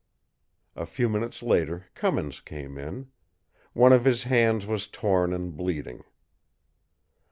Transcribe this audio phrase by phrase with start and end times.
[0.75, 3.11] A few minutes later Cummins came in.
[3.73, 6.03] One of his hands was torn and bleeding.